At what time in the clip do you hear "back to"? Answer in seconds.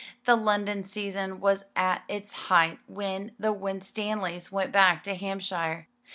4.71-5.13